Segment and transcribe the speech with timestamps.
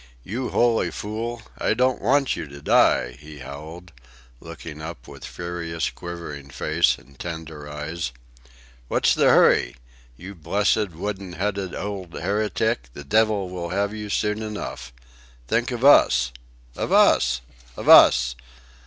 [0.23, 1.43] "You holy fool!
[1.59, 3.91] I don't want you to die," he howled,
[4.39, 8.11] looking up with furious, quivering face and tender eyes.
[8.87, 9.75] "What's the hurry?
[10.17, 14.91] You blessed wooden headed ould heretic, the divvle will have you soon enough.
[15.47, 16.31] Think of Us...
[16.75, 17.41] of Us...
[17.77, 18.33] of Us!"